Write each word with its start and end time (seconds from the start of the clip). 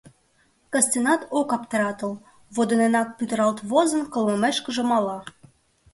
Кастенат 0.73 1.21
ок 1.39 1.49
аптыратыл, 1.55 2.13
водынекак 2.55 3.07
пӱтыралт 3.17 3.59
возын, 3.71 4.03
кылмымешкыже 4.13 4.83
мала. 4.91 5.17